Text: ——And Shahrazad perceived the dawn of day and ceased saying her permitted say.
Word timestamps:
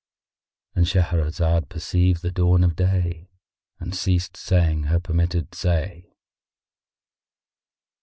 ——And 0.73 0.87
Shahrazad 0.87 1.69
perceived 1.69 2.23
the 2.23 2.31
dawn 2.31 2.63
of 2.63 2.75
day 2.75 3.29
and 3.79 3.93
ceased 3.93 4.35
saying 4.35 4.85
her 4.85 4.99
permitted 4.99 5.53
say. 5.53 6.15